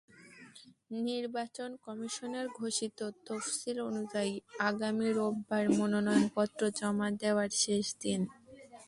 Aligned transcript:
নির্বাচন 1.01 1.69
কমিশনের 1.85 2.45
ঘোষিত 2.59 2.99
তফসিল 3.27 3.77
অনুযায়ী 3.89 4.33
আগামী 4.69 5.07
রোববার 5.17 5.65
মনোনয়নপত্র 5.77 6.61
জমা 6.79 7.07
দেওয়ার 7.21 7.49
শেষ 7.63 7.85
দিন। 8.03 8.21